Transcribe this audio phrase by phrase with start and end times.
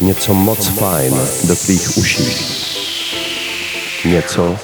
[0.00, 1.14] Něco moc fajn
[1.44, 2.24] do tvých uší.
[4.04, 4.56] Něco,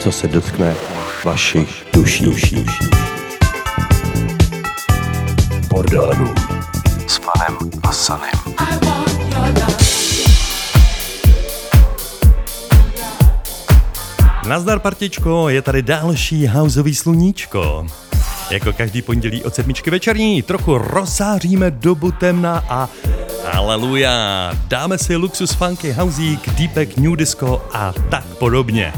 [0.00, 0.74] co se dotkne
[1.24, 2.24] vašich duší.
[2.24, 2.66] duší.
[5.68, 6.34] Bordelů
[7.06, 8.30] s panem a Sanem.
[14.46, 17.86] Nazdar partičko, je tady další houseový sluníčko.
[18.50, 22.88] Jako každý pondělí od sedmičky večerní trochu rozsáříme dobu temna a
[23.52, 28.92] Aleluja, dáme si luxus funky housík, deepek, new disco a tak podobně.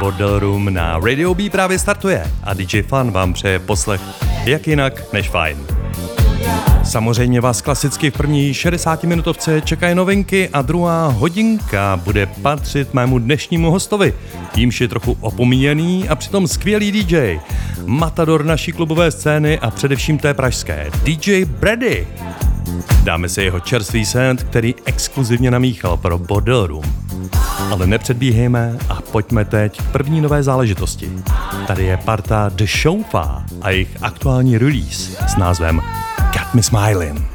[0.00, 4.00] Bordel Room na Radio B právě startuje a DJ Fun vám přeje poslech
[4.44, 5.81] jak jinak než fajn.
[6.92, 13.18] Samozřejmě vás klasicky v první 60 minutovce čekají novinky a druhá hodinka bude patřit mému
[13.18, 14.14] dnešnímu hostovi.
[14.52, 17.40] Tímž je trochu opomíjený a přitom skvělý DJ.
[17.86, 20.90] Matador naší klubové scény a především té pražské.
[21.04, 22.06] DJ Brady.
[23.02, 26.84] Dáme si jeho čerstvý set, který exkluzivně namíchal pro Bordel Room.
[27.70, 31.12] Ale nepředbíhejme a pojďme teď k první nové záležitosti.
[31.66, 35.82] Tady je parta The Showfa a jejich aktuální release s názvem
[36.32, 37.31] Got Me Smiling.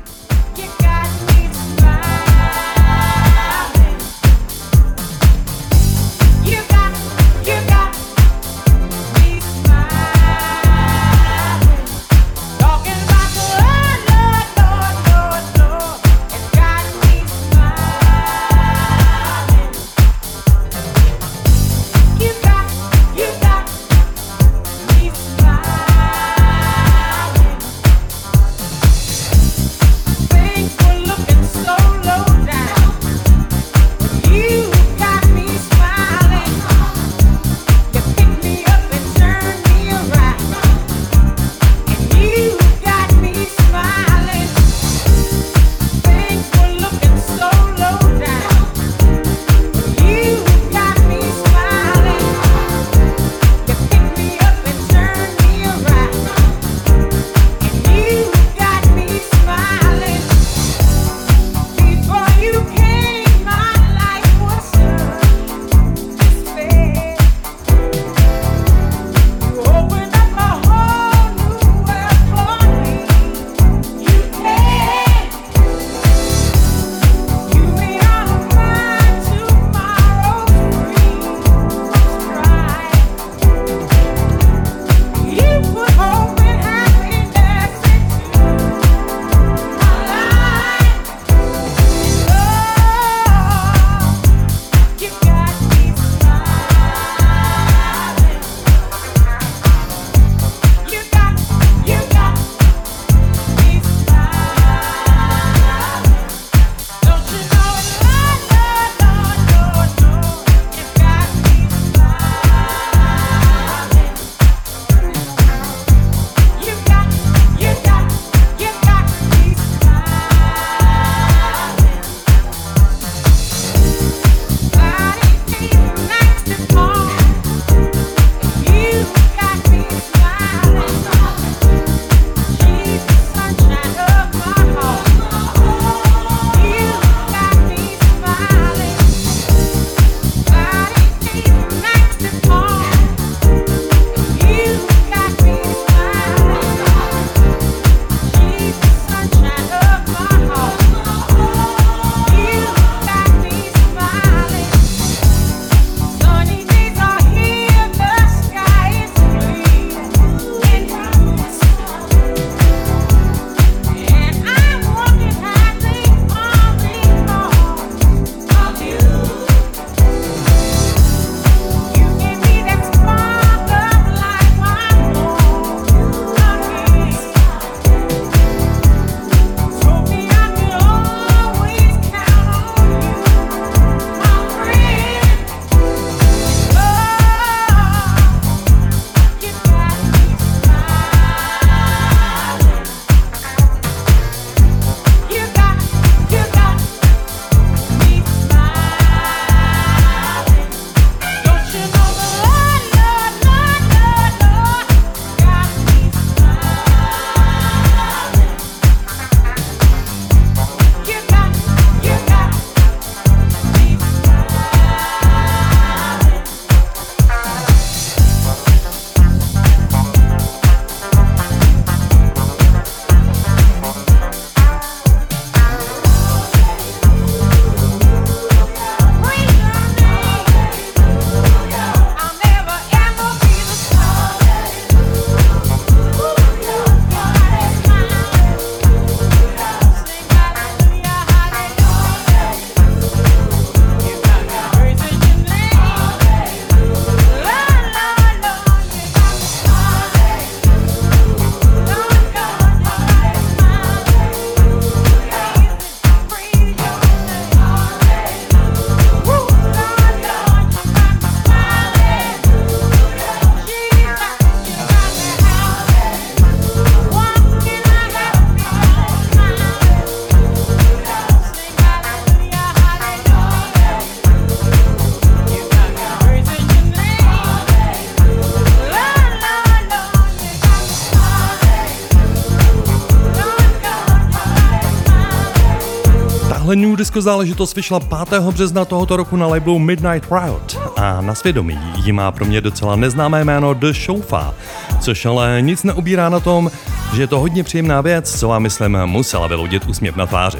[287.17, 288.41] Disco záležitost vyšla 5.
[288.41, 292.95] března tohoto roku na labelu Midnight Riot a na svědomí ji má pro mě docela
[292.95, 294.53] neznámé jméno The Chauffeur,
[294.99, 296.71] což ale nic neubírá na tom,
[297.13, 300.59] že je to hodně příjemná věc, co vám myslím musela vyloudit úsměv na tváři.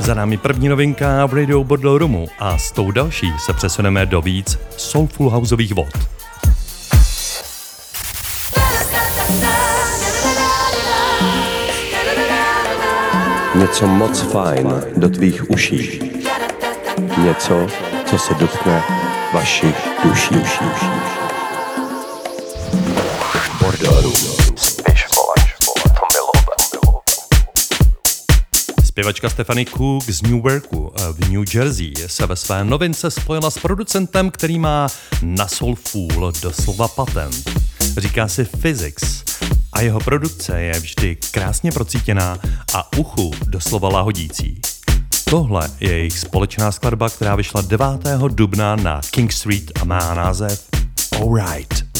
[0.00, 4.22] Za námi první novinka v Radio Bordel Roomu a s tou další se přesuneme do
[4.22, 6.11] víc soulful houseových vod.
[13.62, 16.00] Něco moc fajn do tvých uší.
[17.18, 17.66] Něco,
[18.06, 18.82] co se dotkne
[19.34, 19.74] vašich
[20.04, 20.34] duší.
[20.34, 20.86] duší, duší.
[23.60, 24.12] Bordelů.
[28.84, 34.30] Zpěvačka Stephanie Cook z Newarku v New Jersey se ve své novince spojila s producentem,
[34.30, 34.86] který má
[35.22, 37.50] na Soulful doslova patent.
[37.98, 39.22] Říká si Physics
[39.72, 42.38] a jeho produkce je vždy krásně procítěná
[42.74, 44.60] a uchu doslova lahodící.
[45.24, 47.86] Tohle je jejich společná skladba, která vyšla 9.
[48.28, 50.68] dubna na King Street a má název
[51.20, 51.91] Alright.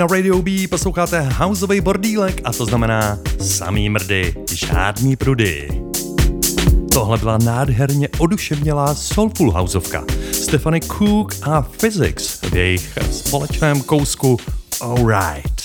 [0.00, 5.68] Na Radio B, posloucháte houseový bordílek a to znamená samý mrdy, žádný prudy.
[6.92, 10.04] Tohle byla nádherně oduševnělá soulful houseovka.
[10.32, 14.36] Stephanie Cook a Physics v jejich společném kousku
[14.80, 15.62] Alright.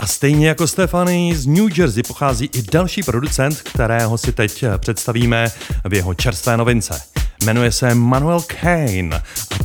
[0.00, 5.48] A stejně jako Stefany z New Jersey pochází i další producent, kterého si teď představíme
[5.84, 7.02] v jeho čerstvé novince.
[7.44, 9.22] Jmenuje se Manuel Kane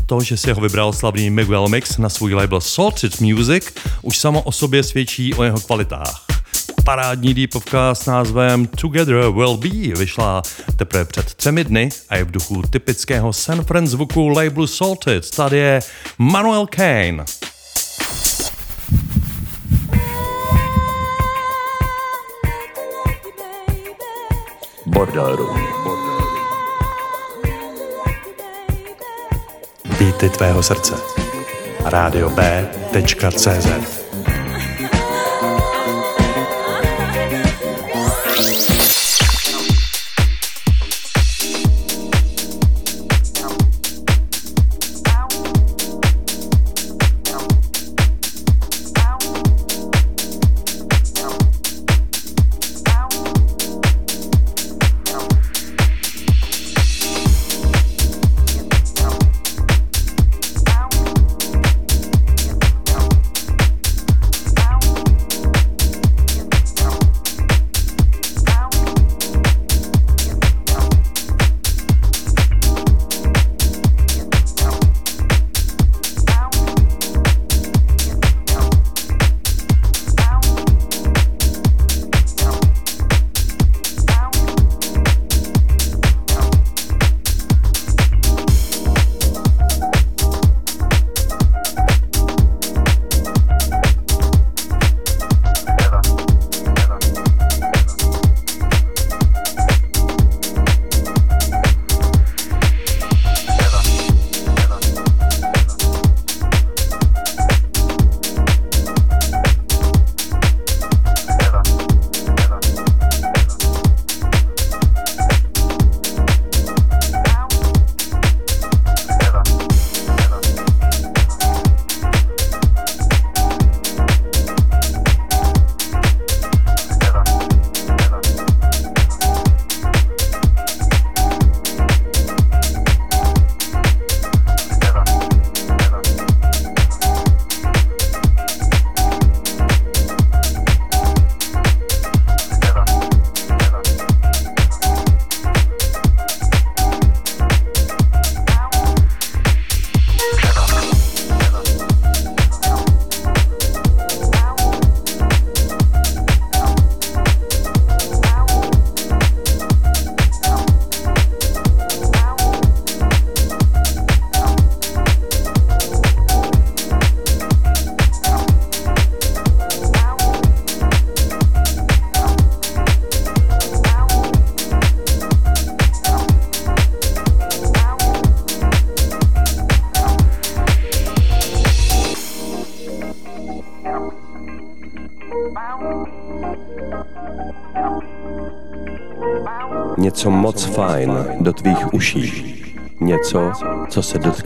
[0.07, 4.41] to, že si ho vybral slavný Miguel Mix na svůj label Salted Music, už samo
[4.41, 6.25] o sobě svědčí o jeho kvalitách.
[6.83, 10.41] Parádní deepovka s názvem Together Will Be vyšla
[10.75, 15.35] teprve před třemi dny a je v duchu typického San Fran zvuku labelu Salted.
[15.35, 15.79] Tady je
[16.17, 17.25] Manuel Kane.
[24.85, 25.76] Bordel Room.
[29.99, 30.95] Beaty tvého srdce.
[31.85, 34.06] Rádio B.cz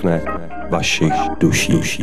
[0.02, 0.22] dotkne
[0.70, 1.72] vašich duší.
[1.72, 2.02] duší.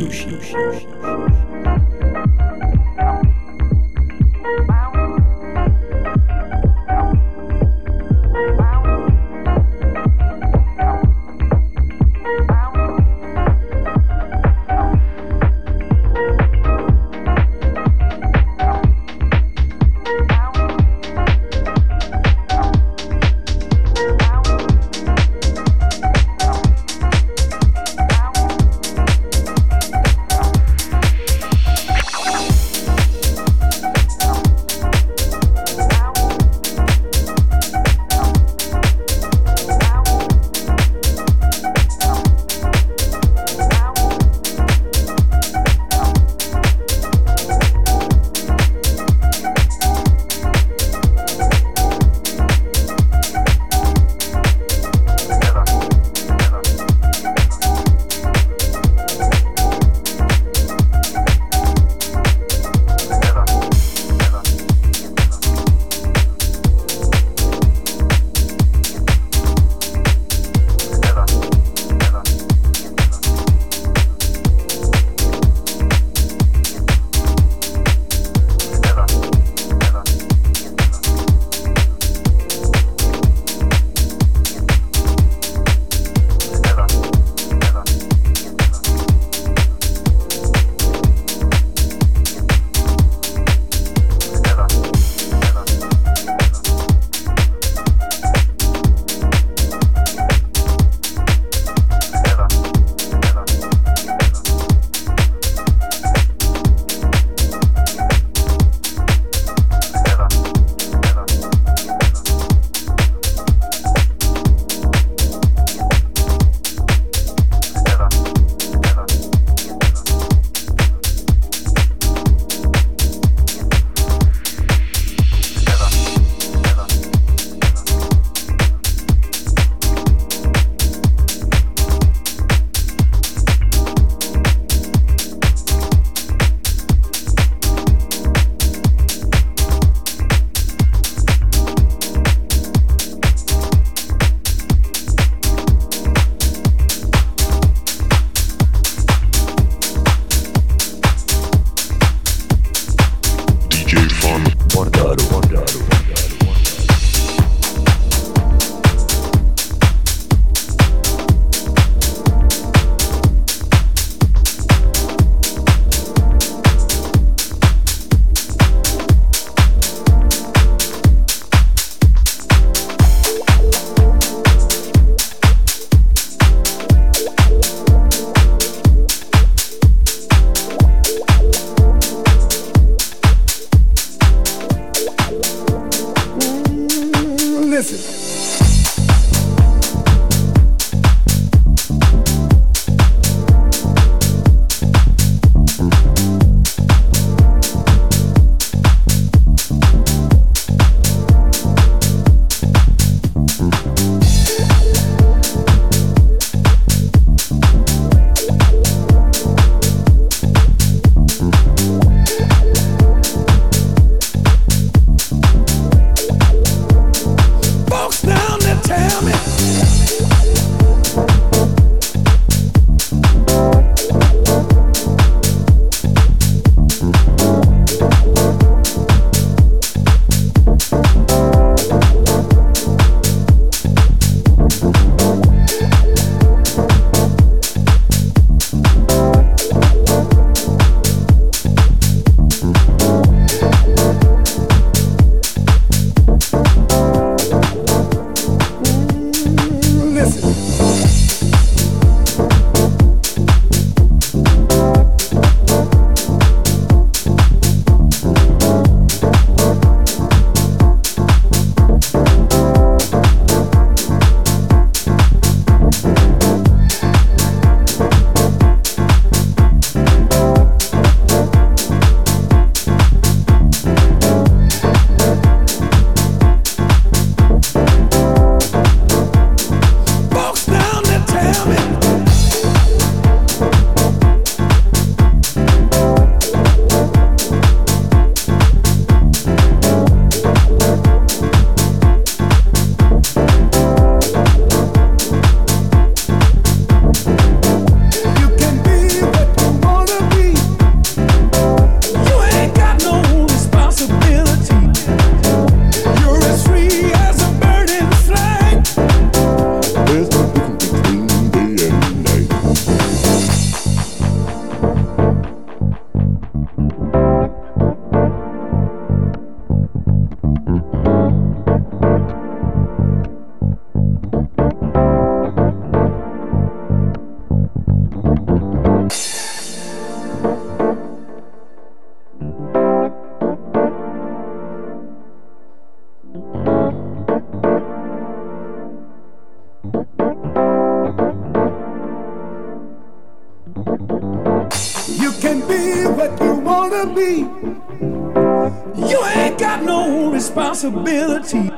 [350.49, 351.69] Responsibility.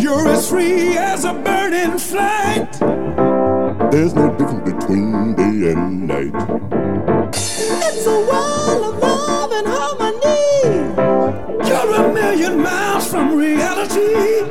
[0.00, 2.72] You're as free as a bird in flight.
[3.90, 6.34] There's no difference between day and night.
[7.34, 10.44] It's a world of love and harmony.
[11.68, 14.50] You're a million miles from reality.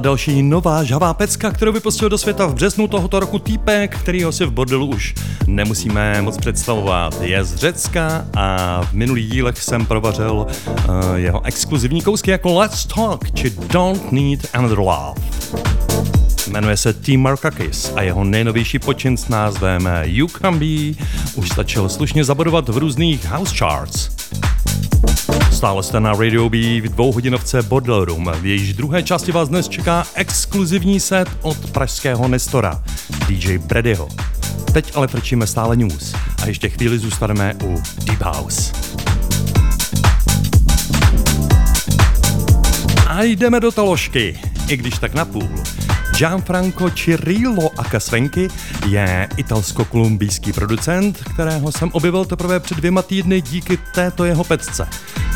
[0.00, 4.44] Další nová žhavá pecka, kterou vypustil do světa v březnu tohoto roku týpek, kterýho si
[4.44, 5.14] v bordelu už
[5.46, 7.22] nemusíme moc představovat.
[7.22, 12.86] Je z Řecka a v minulých dílech jsem provařil uh, jeho exkluzivní kousky jako Let's
[12.86, 15.20] Talk či Don't Need Another Love.
[16.48, 21.88] Jmenuje se Team Markakis a jeho nejnovější počin s názvem You Can Be už stačil
[21.88, 24.19] slušně zabodovat v různých house charts.
[25.60, 28.32] Stále jste na Radio B v dvouhodinovce Bordel Room.
[28.40, 32.82] V jejíž druhé části vás dnes čeká exkluzivní set od pražského Nestora,
[33.28, 34.08] DJ Bredyho.
[34.72, 38.72] Teď ale frčíme stále news a ještě chvíli zůstaneme u Deep House.
[43.06, 45.48] A jdeme do taložky, i když tak na půl.
[46.20, 48.48] Gianfranco Cirillo a Svenky
[48.86, 54.88] je italsko-kolumbijský producent, kterého jsem objevil teprve před dvěma týdny díky této jeho pecce.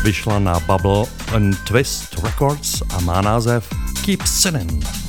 [0.03, 3.69] Vyšla na Bubble and Twist Records a má název
[4.05, 5.04] Keep Sinning.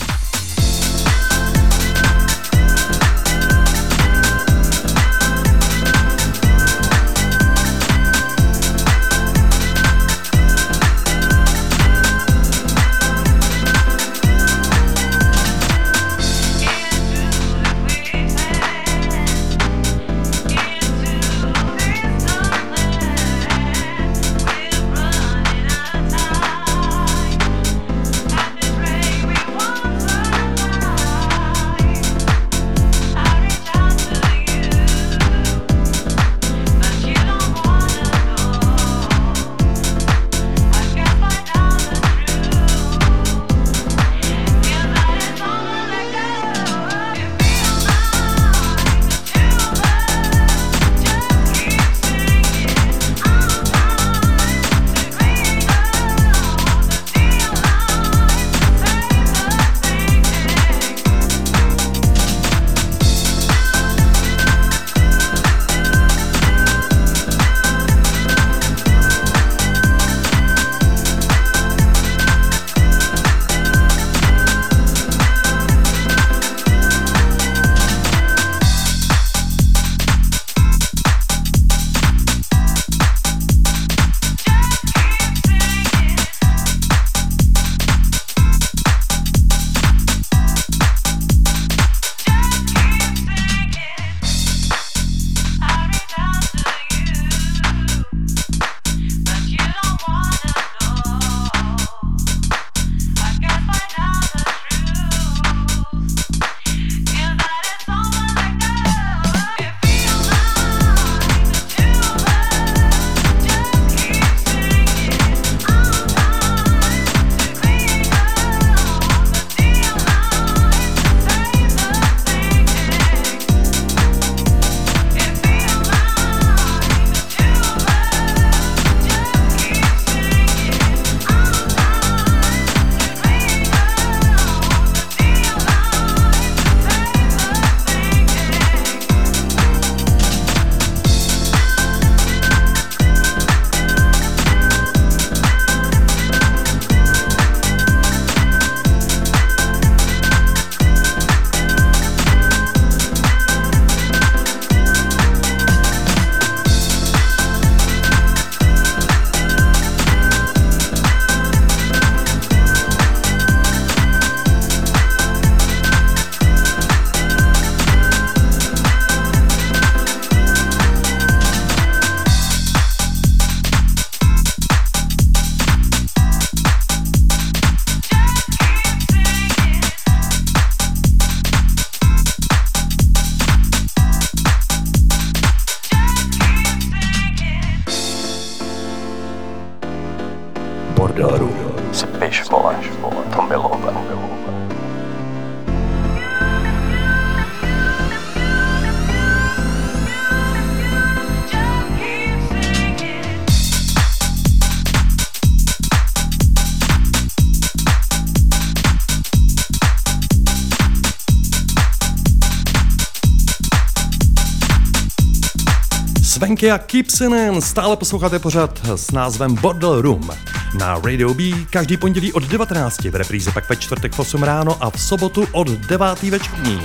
[216.57, 220.31] Svenky a Kipsinen stále posloucháte pořád s názvem Bordel Room.
[220.79, 224.85] Na Radio B každý pondělí od 19, v repríze pak ve čtvrtek v 8 ráno
[224.85, 226.81] a v sobotu od 9 večerní.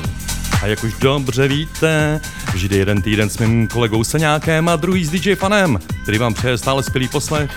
[0.61, 2.21] A jak už dobře víte,
[2.53, 6.57] vždy jeden týden s mým kolegou Seňákem a druhý s DJ Fanem, který vám přeje
[6.57, 7.51] stále skvělý poslech.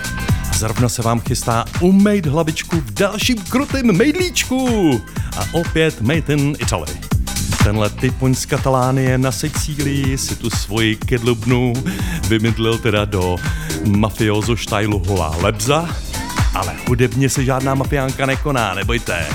[0.55, 5.01] Zrovna se vám chystá umejt hlavičku v dalším krutém mejdlíčku.
[5.37, 6.94] A opět made in Italy.
[7.65, 11.73] Tenhle typuň z Katalánie na Sicílii si tu svoji kedlubnu
[12.27, 13.35] vymydlil teda do
[13.85, 15.89] mafiozo štajlu Holá Lebza,
[16.53, 19.25] ale hudebně se žádná mafiánka nekoná, nebojte.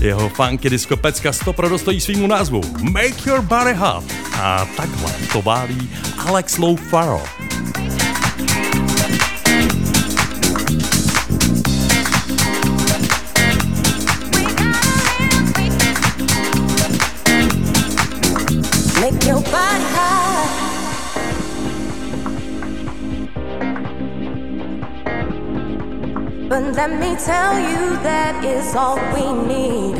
[0.00, 4.04] Jeho funky disco pecka stopro dostojí svýmu názvu Make Your Body Hot
[4.40, 5.90] a takhle to válí
[6.26, 7.39] Alex Low Faro.
[26.80, 29.96] Let me tell you, that is all we need.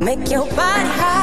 [0.00, 1.13] Make your body high.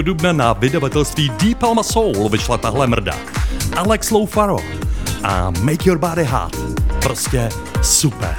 [0.00, 3.14] Dubna na vydavatelství Deep Palma Soul vyšla tahle mrda.
[3.76, 4.58] Alex Lofaro
[5.24, 6.56] a Make Your Body Hot.
[7.02, 7.48] Prostě
[7.82, 8.36] super.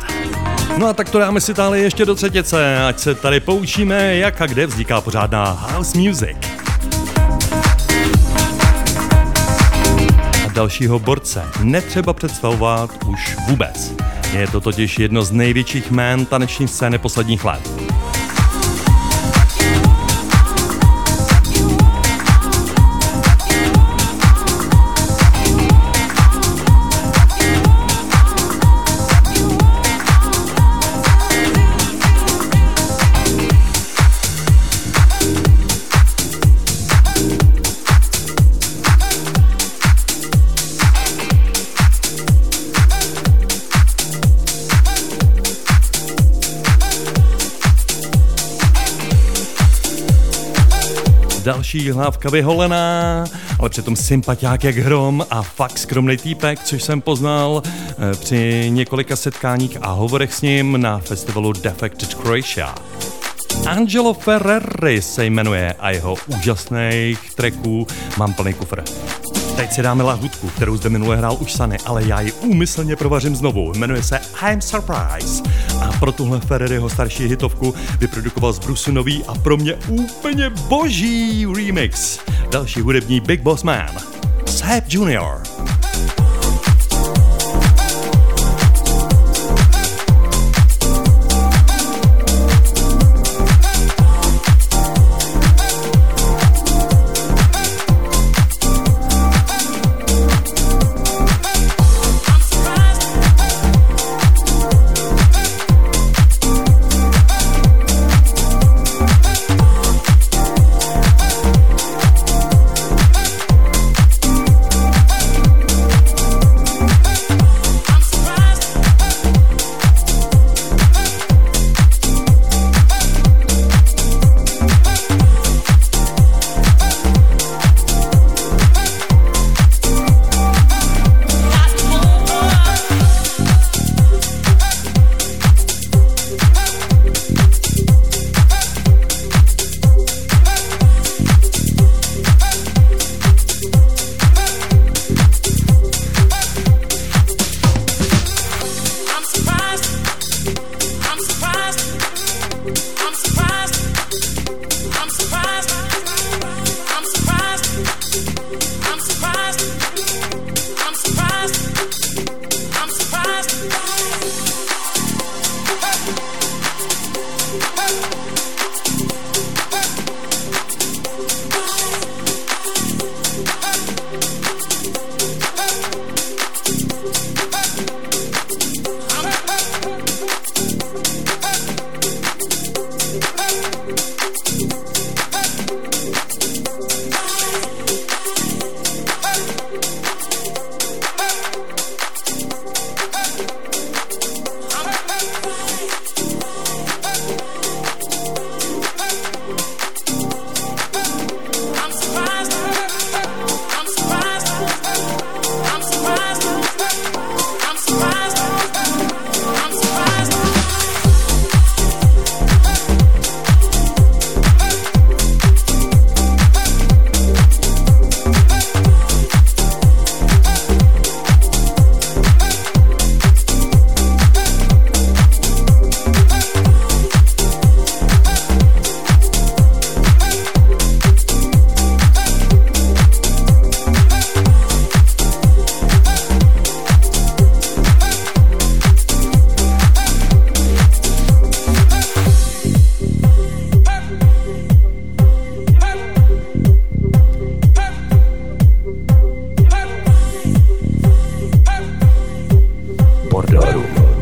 [0.78, 4.42] No a tak to dáme si Itálii ještě do třetice, ať se tady poučíme, jak
[4.42, 6.38] a kde vzniká pořádná house music.
[10.46, 13.94] A dalšího borce netřeba představovat už vůbec.
[14.34, 17.93] Je to totiž jedno z největších jmén taneční scény posledních let.
[51.74, 53.24] Další hlávka vyholená,
[53.60, 59.16] ale přitom sympatiák jak hrom a fakt skromný týpek, což jsem poznal eh, při několika
[59.16, 62.76] setkáních a hovorech s ním na festivalu Defected Croatia.
[63.68, 67.88] Angelo Ferreri se jmenuje a jeho úžasných tracků
[68.18, 68.84] mám plný kufr.
[69.56, 73.36] Teď si dáme lahutku, kterou zde minule hrál už Sany, ale já ji úmyslně provařím
[73.36, 73.74] znovu.
[73.76, 74.20] Jmenuje se
[74.52, 75.44] I'm Surprise.
[75.82, 81.46] A pro tuhle Ferreriho starší hitovku vyprodukoval z Brusu nový a pro mě úplně boží
[81.46, 82.20] remix.
[82.52, 83.90] Další hudební Big Boss Man.
[84.46, 85.53] Seb Junior.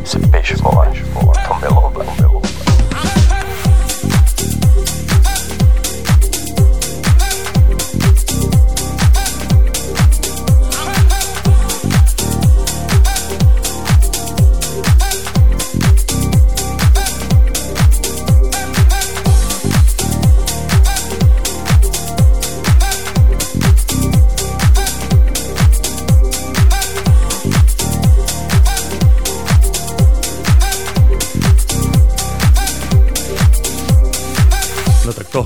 [0.04, 1.02] Sympathisch for euch.
[1.14, 2.31] Komm, wir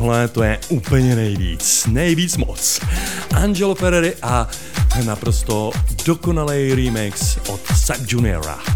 [0.05, 2.81] tohle to je úplně nejvíc, nejvíc moc.
[3.35, 4.47] Angelo Ferreri a
[5.05, 5.71] naprosto
[6.05, 8.74] dokonalý remix od Sub Juniora.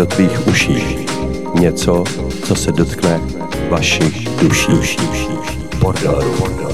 [0.00, 1.06] do tvých uší.
[1.54, 2.04] Něco,
[2.44, 3.20] co se dotkne
[3.70, 4.96] vašich duší.
[5.80, 6.34] Bordel.
[6.38, 6.69] Bordel.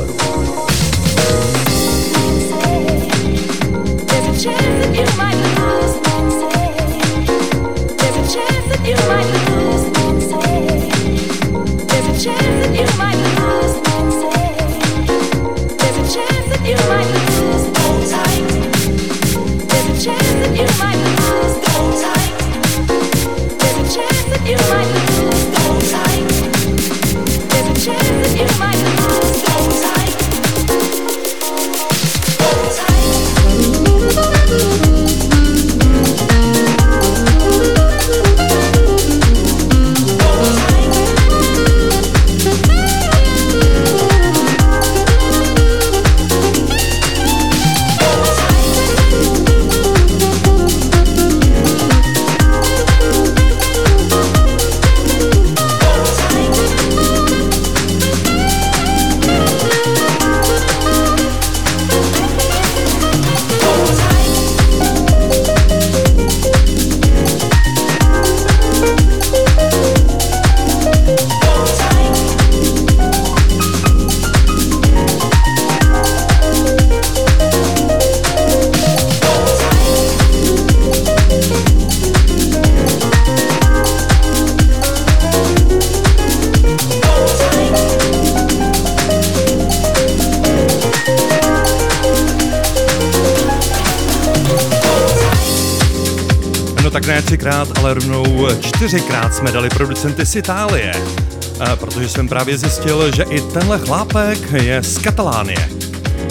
[97.86, 100.92] Ale rovnou čtyřikrát jsme dali producenty z Itálie.
[101.60, 105.68] A protože jsem právě zjistil, že i tenhle chlápek je z Katalánie.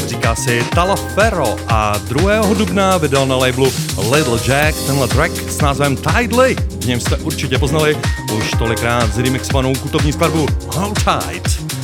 [0.08, 2.54] Říká si Talaferro a 2.
[2.54, 3.74] dubna vydal na labelu
[4.12, 6.56] Little Jack tenhle track s názvem Tidely.
[6.80, 7.98] V něm jste určitě poznali
[8.38, 11.76] už tolikrát zremixovanou kutovní skladbu Hold Tight.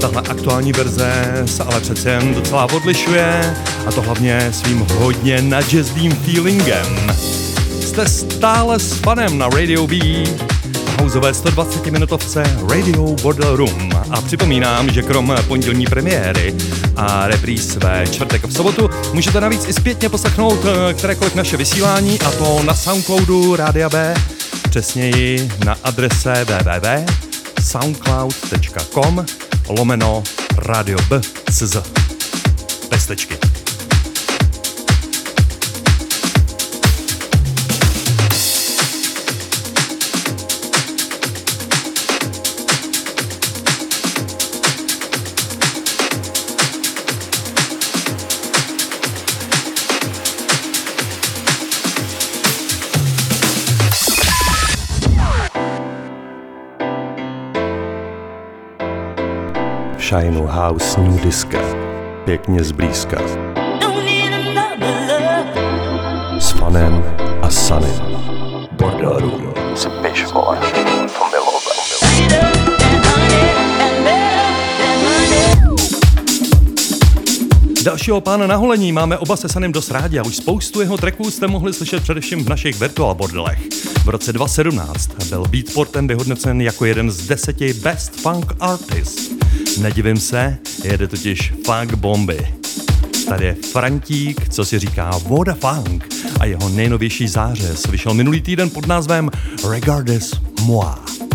[0.00, 6.12] Tahle aktuální verze se ale přece jen docela odlišuje a to hlavně svým hodně nadžezdým
[6.12, 7.09] feelingem.
[7.90, 9.96] Jste stále s fanem na Radio B,
[11.00, 13.90] houzové 120 minutovce Radio Border Room.
[14.10, 16.54] A připomínám, že krom pondělní premiéry
[16.96, 21.56] a repríz ve čtvrtek a v sobotu můžete navíc i zpětně poslechnout eh, kterékoliv naše
[21.56, 24.14] vysílání a to na Soundcloudu Rádia B,
[24.70, 29.26] přesněji na adrese www.soundcloud.com
[29.68, 30.22] lomeno
[30.56, 31.20] Radio B
[31.50, 31.76] CZ.
[32.88, 33.39] Pestečky.
[60.10, 61.58] Shineu House New Disca.
[62.24, 63.16] Pěkně zblízka.
[63.80, 66.40] Don't need another love.
[66.40, 67.04] S fanem
[67.42, 68.02] a sanem.
[68.72, 69.54] Bordel Room.
[69.74, 71.40] Spíš vole, to.
[77.82, 81.30] Dalšího pána na holení máme oba se Sanem dost rádi a už spoustu jeho tracků
[81.30, 83.58] jste mohli slyšet především v našich virtual bordelech.
[84.04, 89.39] V roce 2017 byl Beatportem vyhodnocen jako jeden z deseti Best Funk Artists.
[89.78, 92.54] Nedivím se, jede totiž funk bomby.
[93.28, 96.08] Tady je Frantík, co si říká Voda Funk
[96.40, 99.30] a jeho nejnovější zářez vyšel minulý týden pod názvem
[99.70, 101.29] Regardless Moi.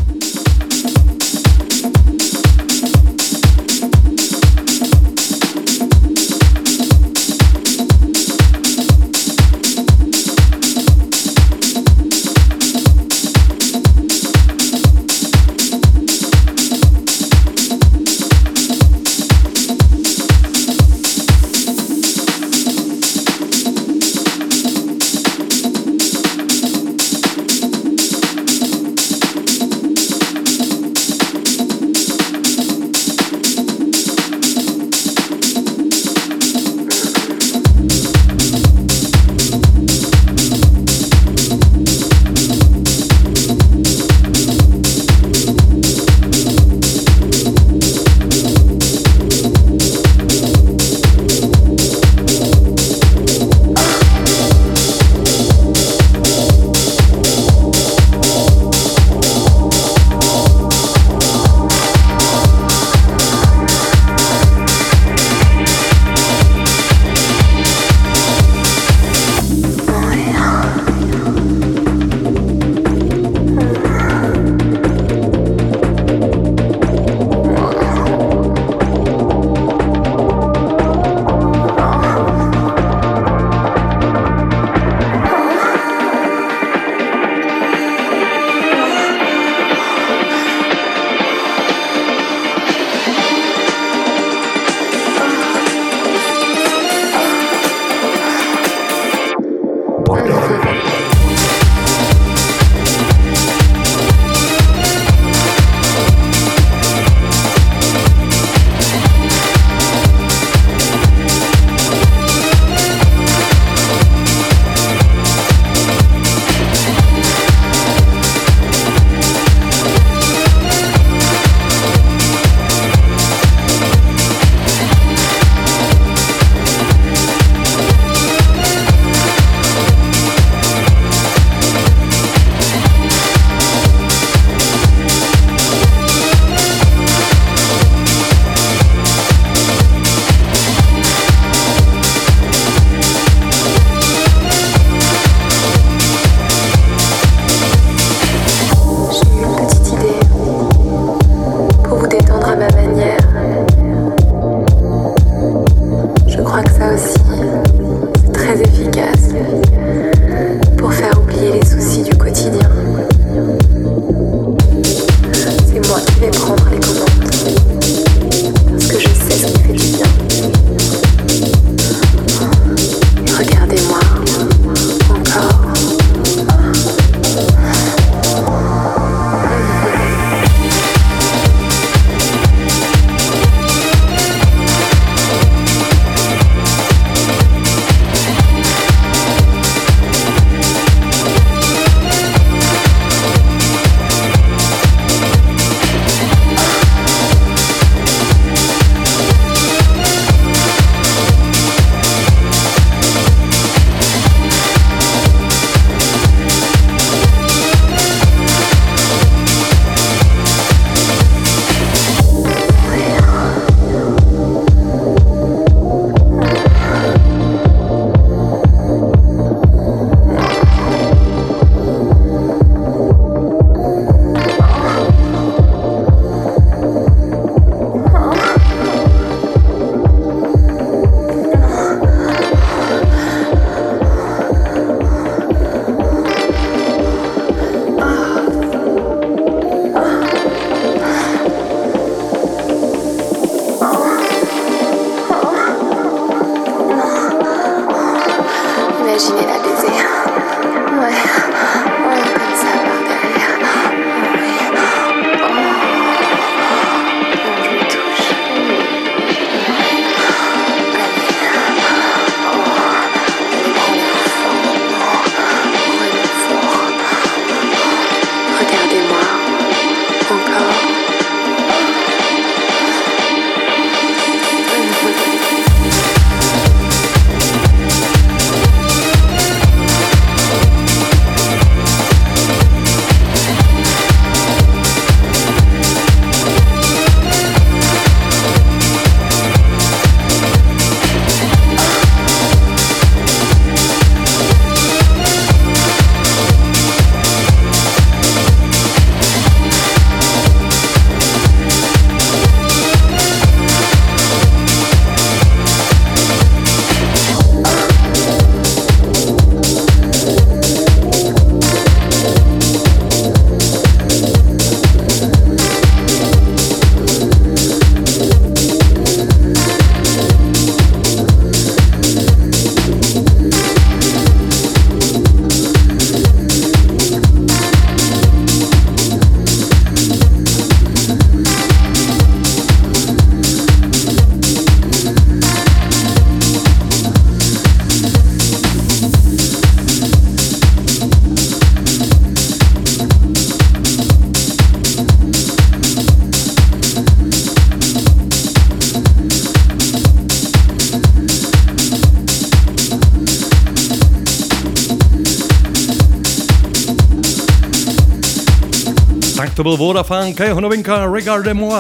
[359.65, 361.75] Byl Vodafunk a jeho novinka Regarde moi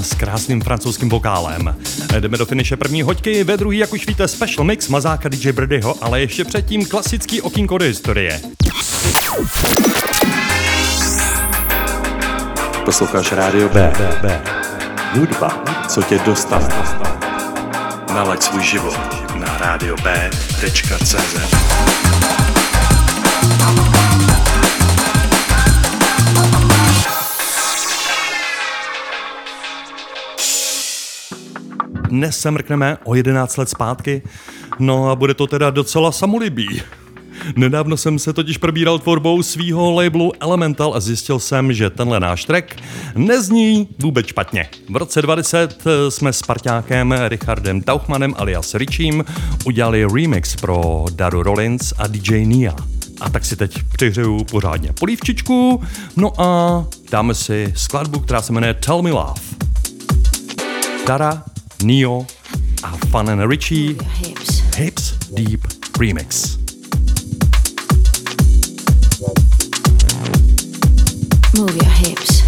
[0.00, 1.76] s krásným francouzským vokálem.
[2.20, 5.94] Jdeme do finiše první hoďky, ve druhý, jak už víte, special mix mazáka DJ Bradyho,
[6.00, 8.40] ale ještě předtím klasický okýnko do historie.
[12.84, 13.92] Posloucháš Rádio B.
[14.22, 14.42] B.
[15.12, 16.68] Hudba, co tě dostane.
[18.14, 18.98] Nalaď svůj život
[19.34, 21.61] na rádio B.cz.
[32.12, 34.22] Dnes se mrkneme o 11 let zpátky,
[34.78, 36.82] no a bude to teda docela samolibý.
[37.56, 42.44] Nedávno jsem se totiž probíral tvorbou svýho labelu Elemental a zjistil jsem, že tenhle náš
[42.44, 42.76] track
[43.14, 44.68] nezní vůbec špatně.
[44.90, 49.24] V roce 20 jsme s parťákem Richardem Tauchmanem alias Richiem
[49.64, 52.76] udělali remix pro Daru Rollins a DJ Nia.
[53.20, 55.82] A tak si teď přihřeju pořádně polívčičku,
[56.16, 59.40] no a dáme si skladbu, která se jmenuje Tell Me Love.
[61.06, 61.42] Dara,
[61.82, 62.26] Neo
[62.84, 64.58] a Fun and Richie hips.
[64.74, 65.60] Hips Deep
[65.98, 66.58] Remix.
[71.54, 72.41] Move your hips.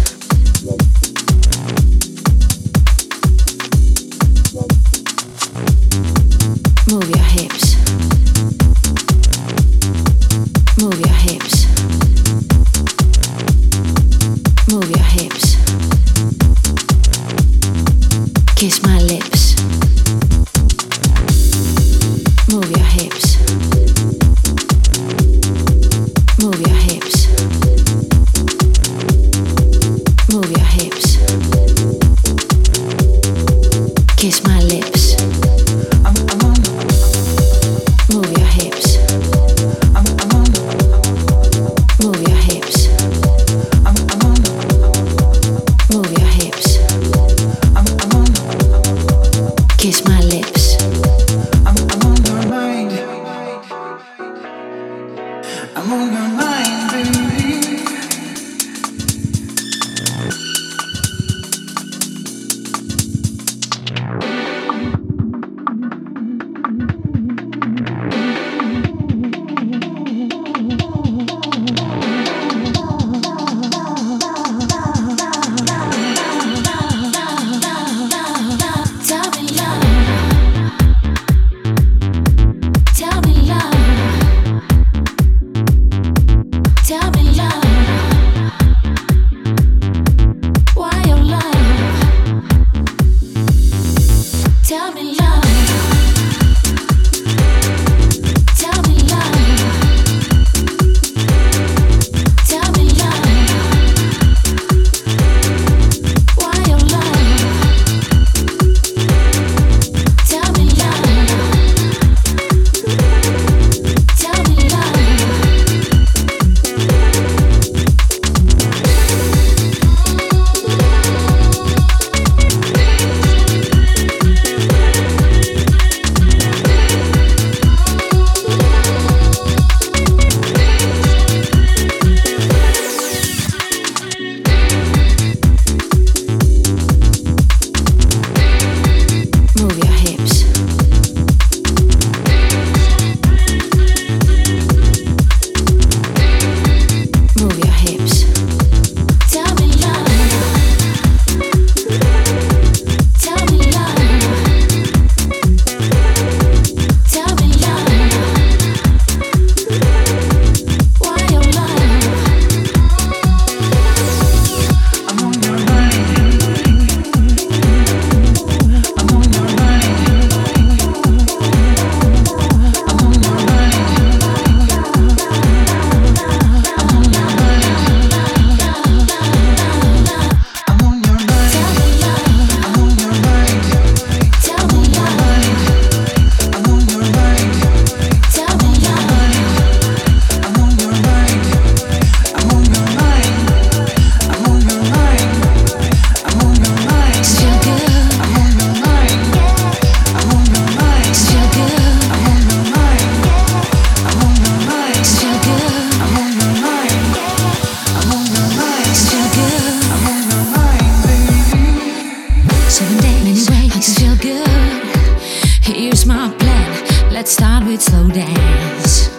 [217.25, 219.09] Let's start with slow dance.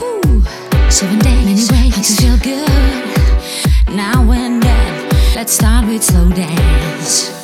[0.00, 0.40] Ooh.
[0.88, 3.96] Seven days, many ways to feel good.
[3.96, 7.35] Now and then, Let's start with slow dance.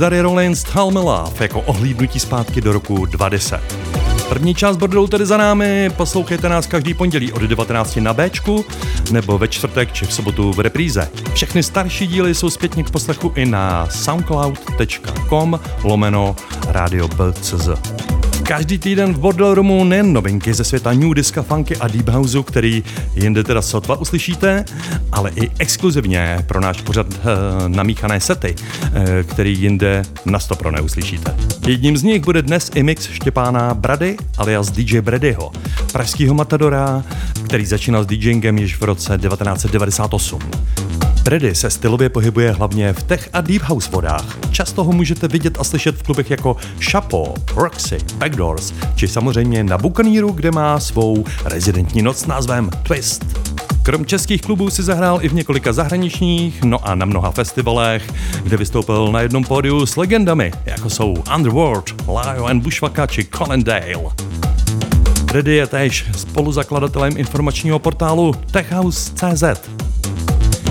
[0.00, 3.60] Dary Rollins Tell Me Love jako ohlídnutí zpátky do roku 2010.
[4.28, 8.64] První část bordelu tedy za námi, poslouchejte nás každý pondělí od 19 na Bčku
[9.10, 11.08] nebo ve čtvrtek či v sobotu v repríze.
[11.34, 16.36] Všechny starší díly jsou zpětně k poslechu i na soundcloud.com lomeno
[16.68, 17.68] radio BCZ.
[18.50, 22.42] Každý týden v Bordel Roomu nejen novinky ze světa New Diska, Funky a Deep Houseu,
[22.42, 22.84] který
[23.14, 24.64] jinde teda sotva uslyšíte,
[25.20, 31.36] ale i exkluzivně pro náš pořad eh, namíchané sety, eh, který jinde na stopro neuslyšíte.
[31.66, 35.52] Jedním z nich bude dnes i mix Štěpána Brady alias DJ Bradyho,
[35.92, 37.04] pražského matadora,
[37.44, 40.40] který začínal s DJingem již v roce 1998.
[41.22, 44.38] Brady se stylově pohybuje hlavně v tech a deep house vodách.
[44.50, 46.56] Často ho můžete vidět a slyšet v klubech jako
[46.90, 53.24] Chapo, Roxy, Backdoors, či samozřejmě na Buccaneeru, kde má svou rezidentní noc s názvem Twist.
[53.82, 58.12] Krom českých klubů si zahrál i v několika zahraničních, no a na mnoha festivalech,
[58.42, 63.64] kde vystoupil na jednom pódiu s legendami, jako jsou Underworld, Lio and Bushwaka či Colin
[63.64, 64.10] Dale.
[65.24, 69.44] Brady je též spoluzakladatelem informačního portálu techhouse.cz,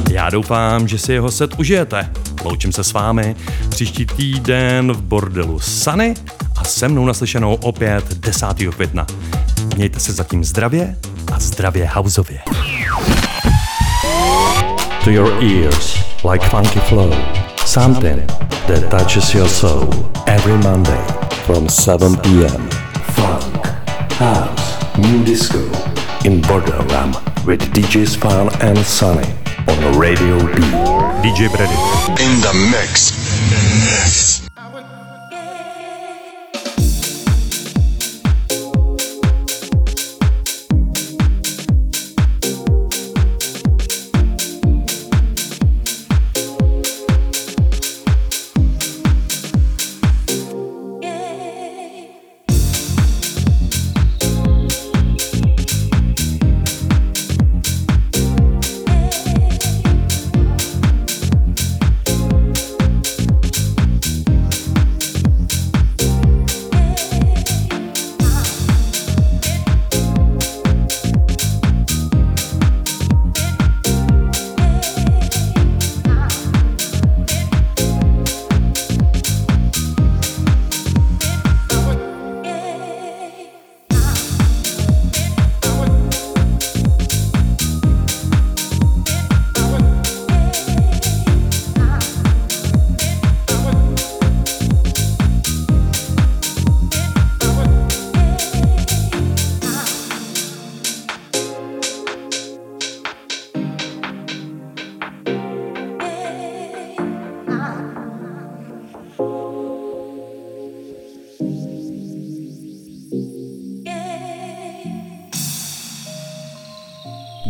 [0.10, 2.10] já doufám, že si jeho set užijete.
[2.46, 3.36] Loučím se s vámi
[3.70, 6.14] příští týden v bordelu Sunny
[6.56, 8.48] a se mnou naslyšenou opět 10.
[8.76, 9.08] května.
[9.76, 10.96] Mějte se zatím zdravě
[11.32, 12.40] a zdravě houseově.
[15.04, 15.98] To your ears,
[16.32, 17.14] like funky flow.
[17.66, 18.28] Something
[18.68, 20.12] that touches your soul.
[20.26, 21.04] Every Monday
[21.46, 22.70] from 7 p.m.
[23.16, 23.68] Funk,
[24.20, 25.60] house, new disco.
[26.26, 27.16] In Border Ram
[27.46, 29.34] with DJs Fun and Sunny
[29.68, 30.62] on Radio B.
[31.24, 31.80] DJ Brady.
[32.22, 34.49] In the mix.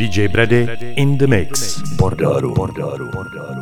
[0.10, 1.84] DJ Brady in the mix.
[1.96, 2.56] Borderu.
[2.56, 3.10] Borderu.
[3.12, 3.59] Je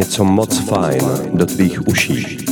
[0.00, 1.00] Něco moc fajn
[1.34, 2.46] do tvých uší.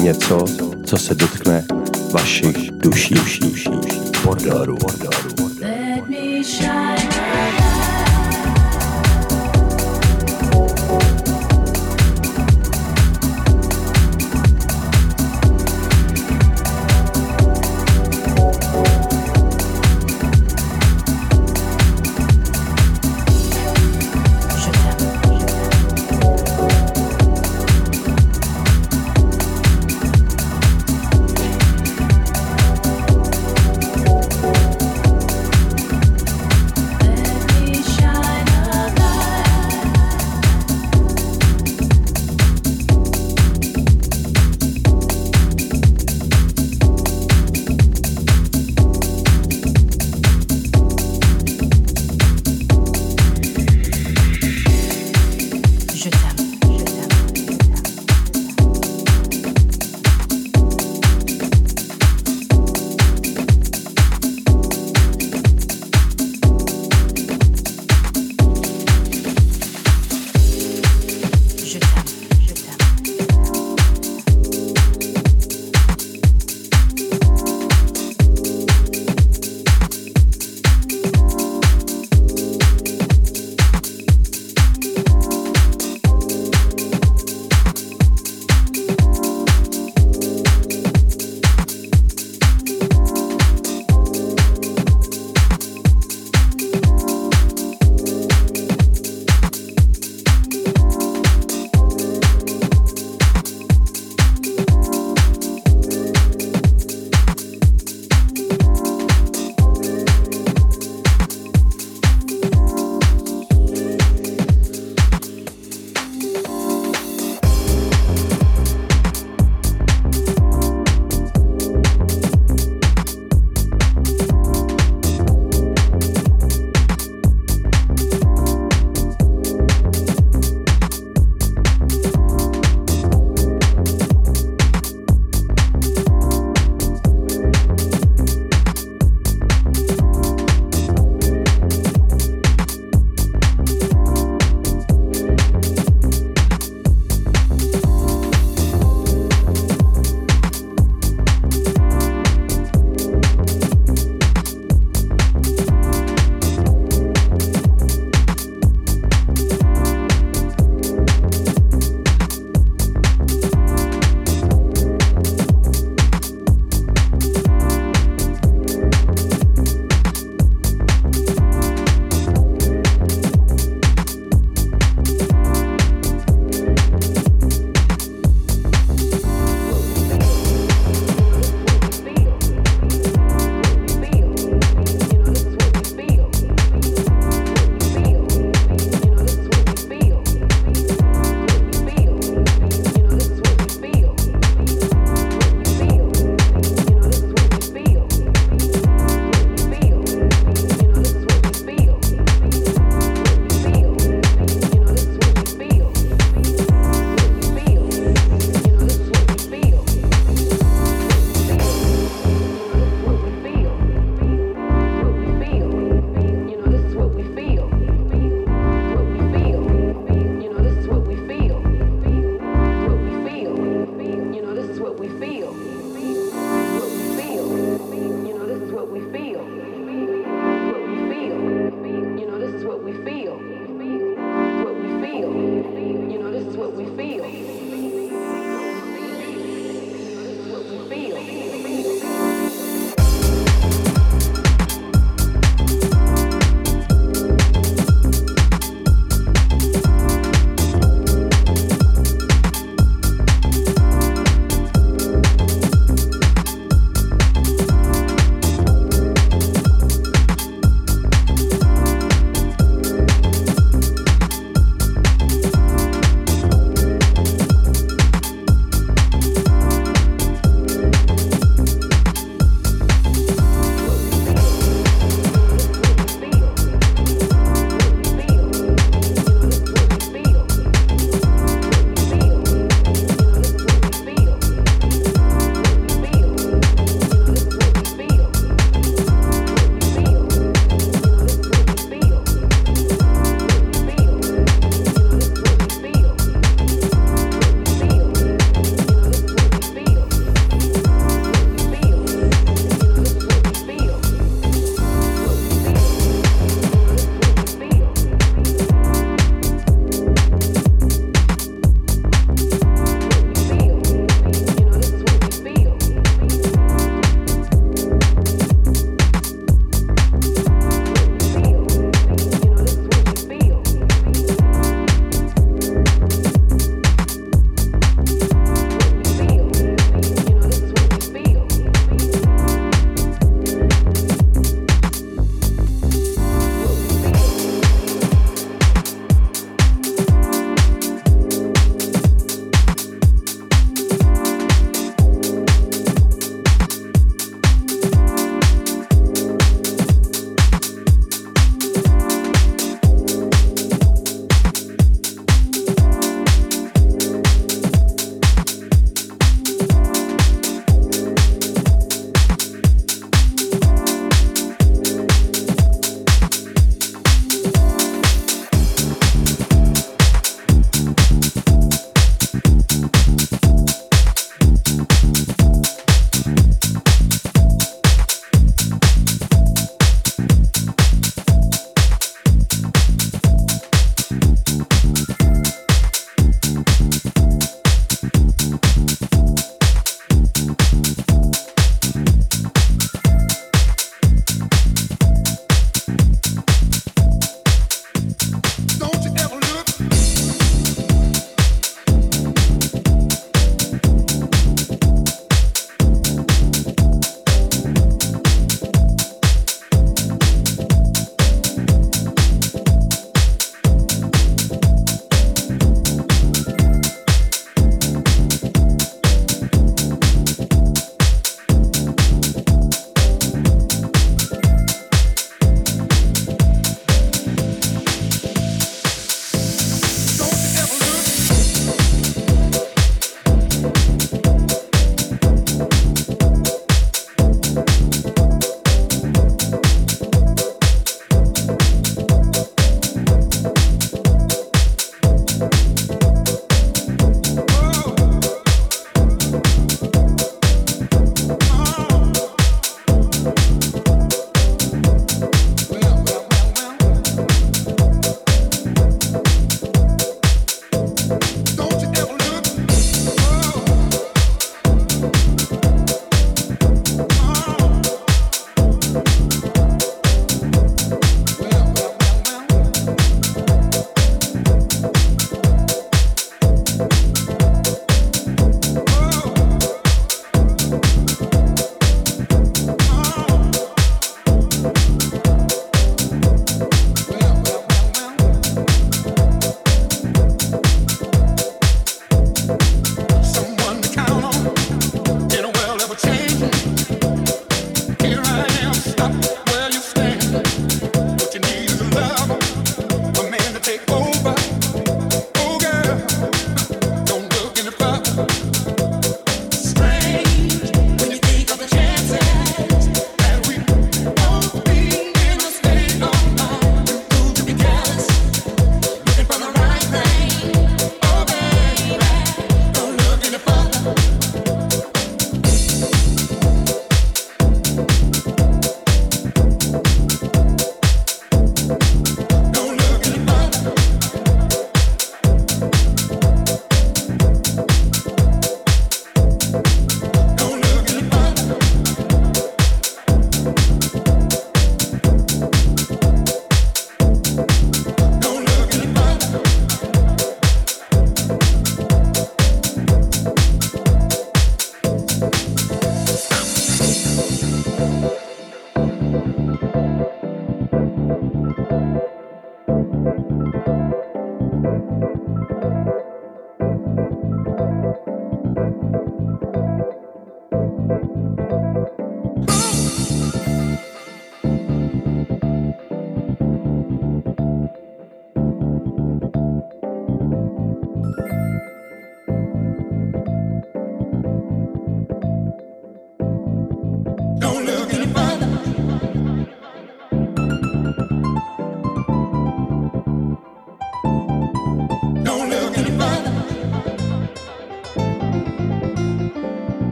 [0.00, 0.44] Něco,
[0.84, 1.64] co se dotkne
[2.12, 3.14] vašich duší.
[4.24, 4.78] Bordoru.
[5.60, 6.91] Let me shine.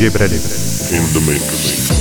[0.00, 0.36] DJ Brady.
[0.96, 1.99] In the mix.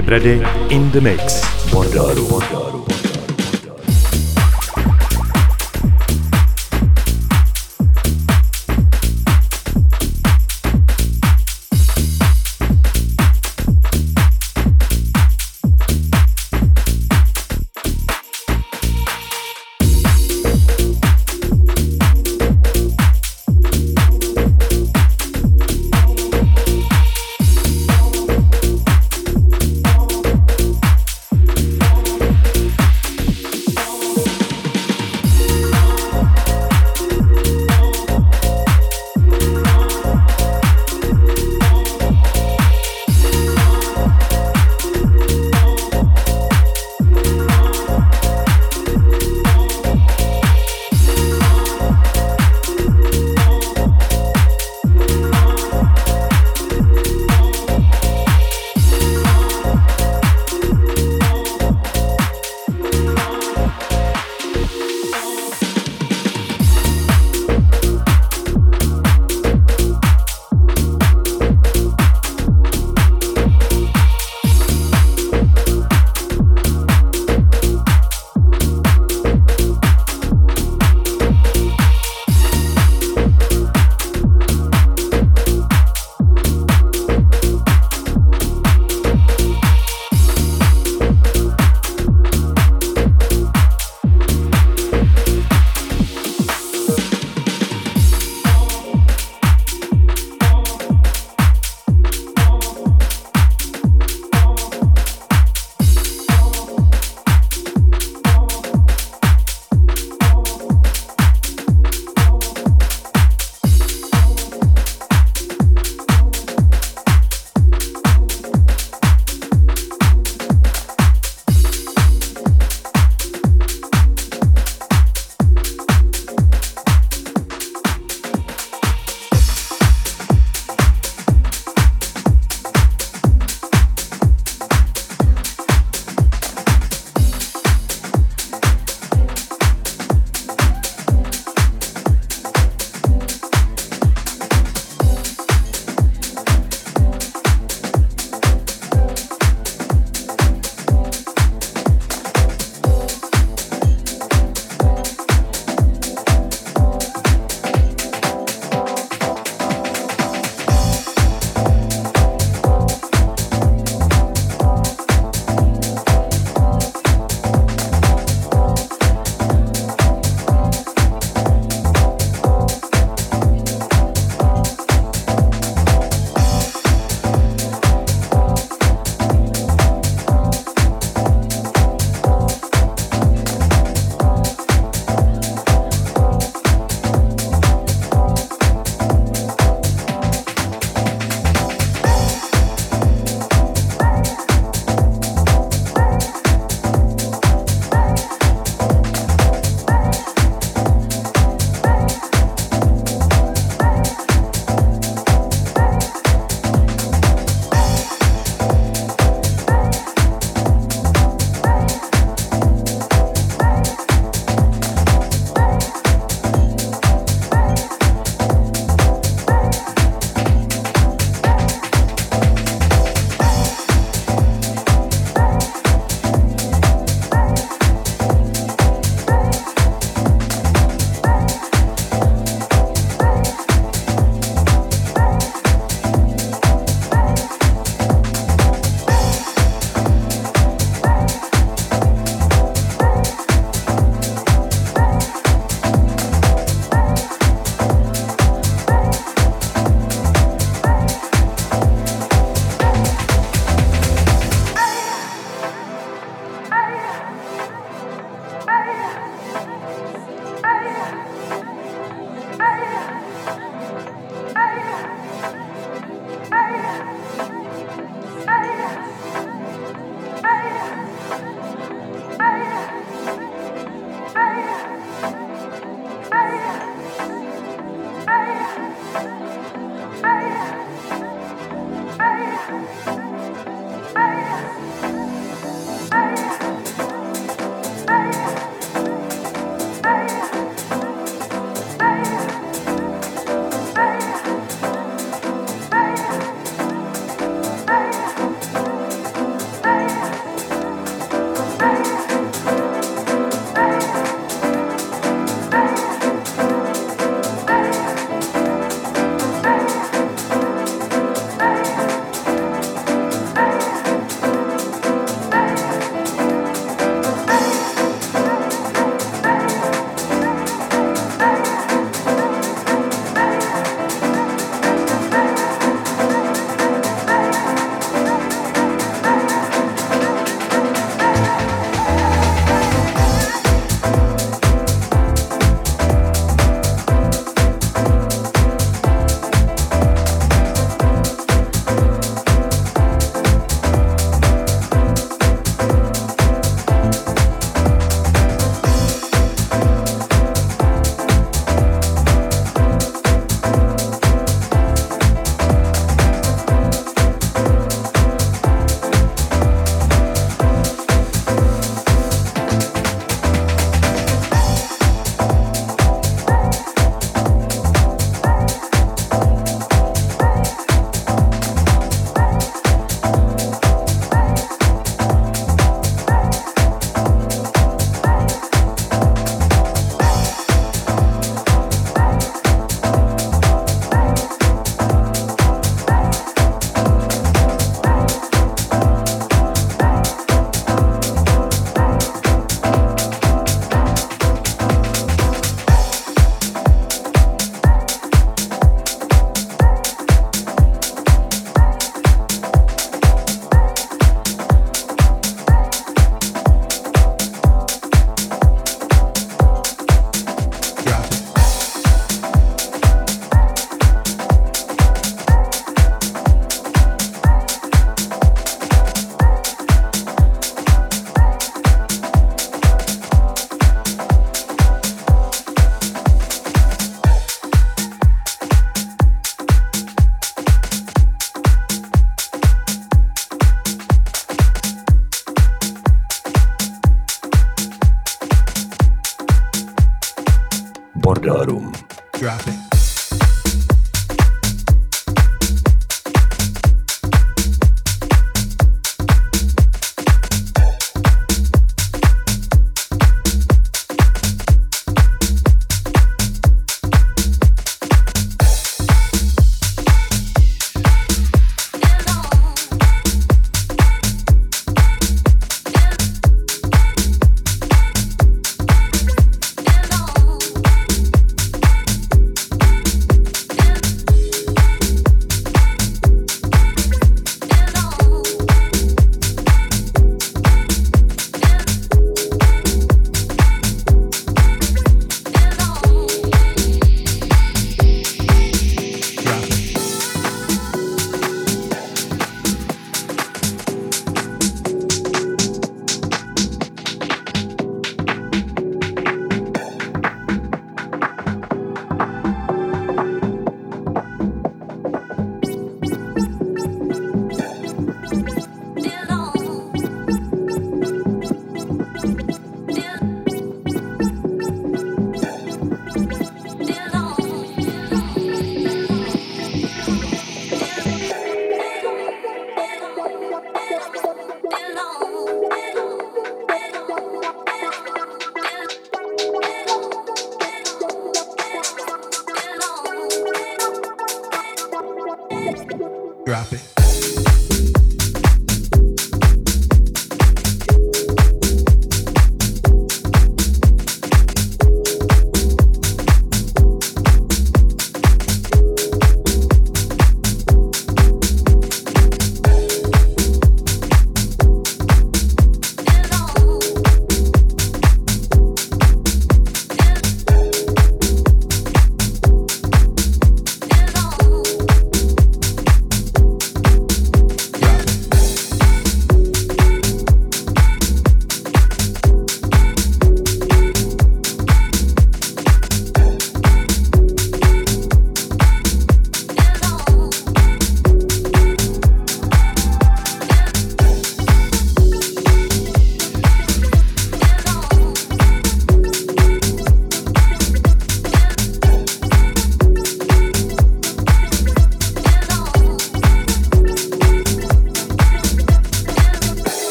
[0.00, 1.42] DJ Brady in the mix.
[1.70, 2.14] Bordeaux.
[2.28, 2.69] Bordeaux.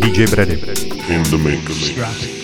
[0.00, 0.54] DJ Brady.
[1.12, 2.39] In the mix.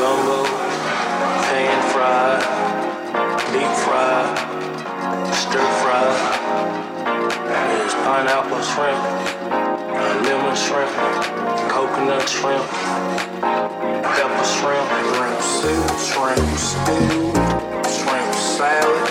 [0.00, 0.44] Gumbo,
[1.46, 2.42] pan fried,
[3.52, 4.28] deep fried,
[5.34, 6.18] stir fried.
[7.46, 9.02] There's pineapple shrimp,
[10.50, 10.90] Lemon shrimp,
[11.70, 12.66] coconut shrimp,
[13.40, 17.30] pepper shrimp, shrimp soup, shrimp stew,
[17.86, 19.08] shrimp salad,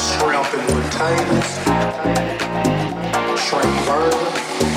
[0.00, 1.50] shrimp and potatoes,
[3.38, 4.69] shrimp burger.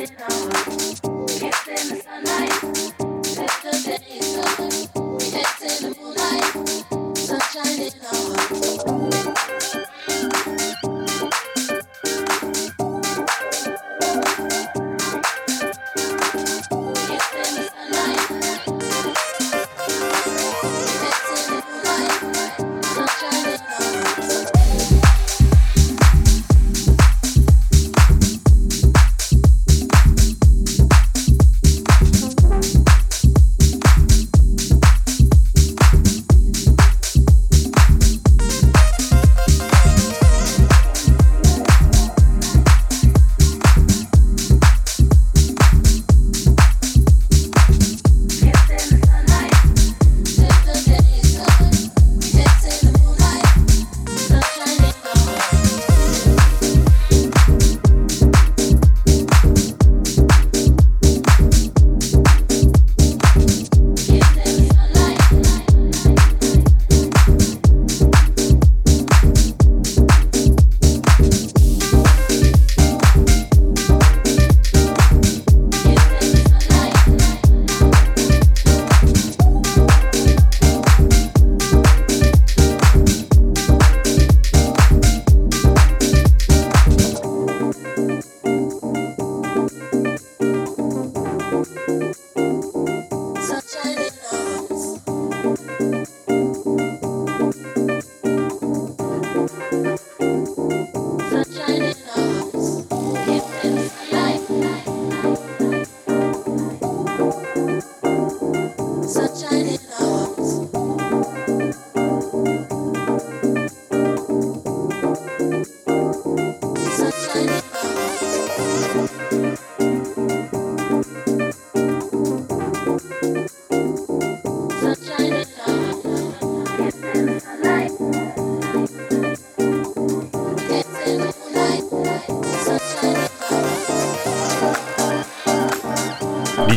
[0.00, 0.29] it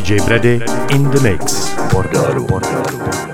[0.04, 0.54] DJ Freddy
[0.94, 1.74] in the mix.
[1.90, 3.33] Bordeaux, Bordeaux.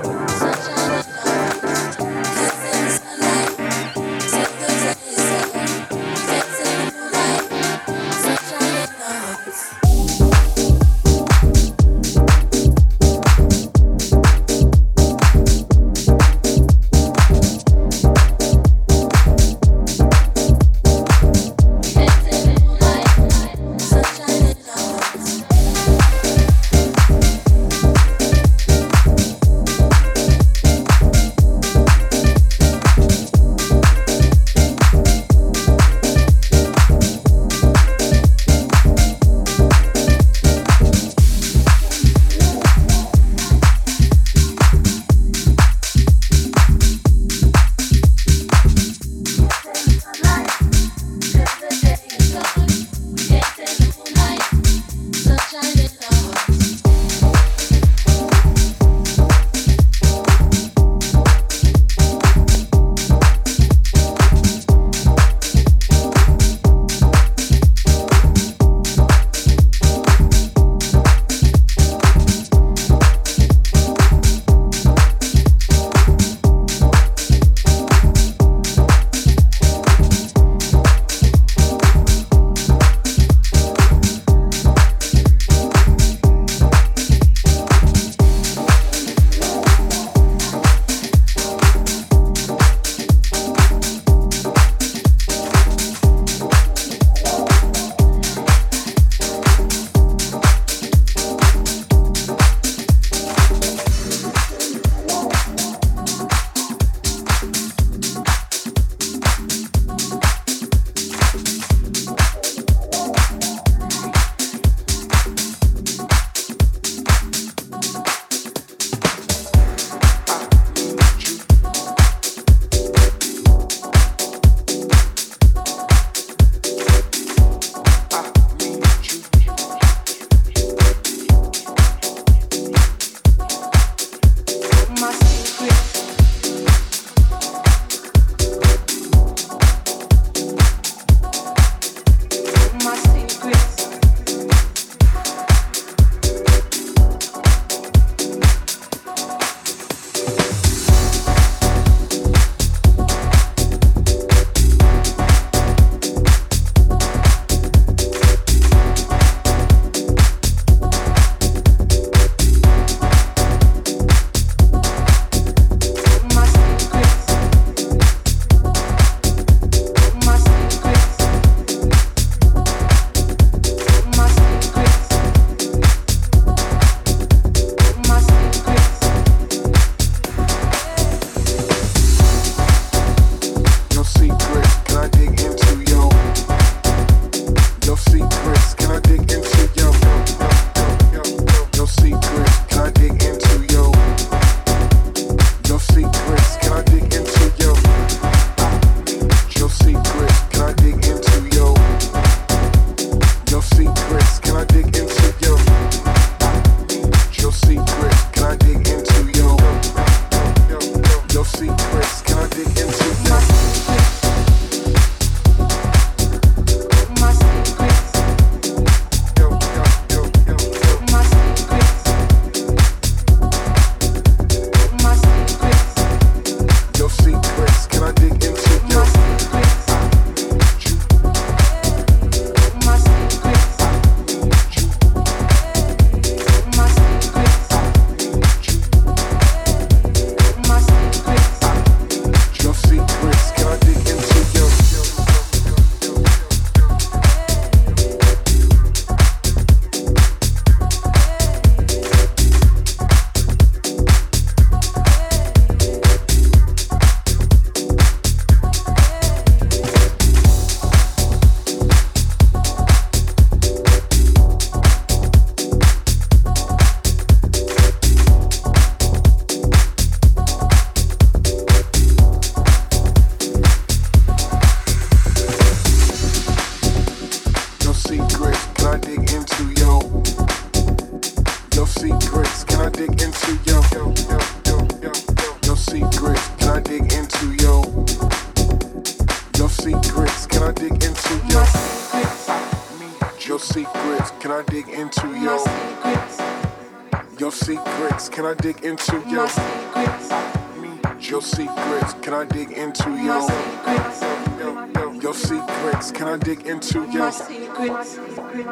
[307.13, 307.89] My secrets.
[307.89, 308.65] My secrets.